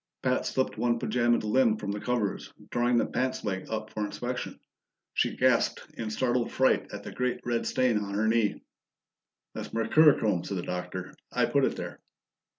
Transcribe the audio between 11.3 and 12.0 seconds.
"I put it there."